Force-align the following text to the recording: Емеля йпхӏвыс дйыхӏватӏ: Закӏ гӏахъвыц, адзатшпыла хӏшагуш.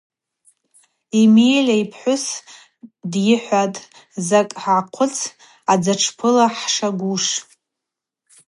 Емеля 1.21 1.75
йпхӏвыс 1.83 2.25
дйыхӏватӏ: 3.11 3.81
Закӏ 4.27 4.53
гӏахъвыц, 4.55 5.15
адзатшпыла 5.71 6.47
хӏшагуш. 6.57 7.25